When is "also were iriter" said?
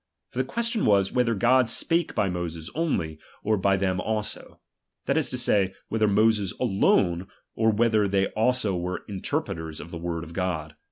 8.29-9.21